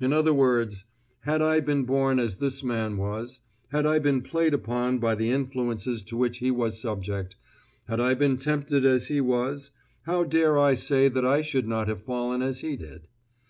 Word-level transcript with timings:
In 0.00 0.14
other 0.14 0.32
words, 0.32 0.86
had 1.24 1.42
I 1.42 1.60
been 1.60 1.84
born 1.84 2.18
as 2.18 2.38
this 2.38 2.64
man 2.64 2.96
was, 2.96 3.42
had 3.68 3.84
I 3.84 3.98
been 3.98 4.22
played 4.22 4.54
upon 4.54 4.98
by 4.98 5.14
the 5.14 5.28
influences 5.28 6.02
to 6.04 6.16
which 6.16 6.38
he 6.38 6.50
was 6.50 6.80
subject, 6.80 7.36
had 7.86 8.00
I 8.00 8.14
been 8.14 8.38
tempted 8.38 8.86
as 8.86 9.08
he 9.08 9.20
was, 9.20 9.70
how 10.04 10.24
dare 10.24 10.58
I 10.58 10.72
say 10.72 11.08
that 11.10 11.26
I 11.26 11.42
should 11.42 11.68
not 11.68 11.88
have 11.88 12.00
fallen 12.04 12.40
as 12.40 12.60
he 12.60 12.74
did? 12.74 13.06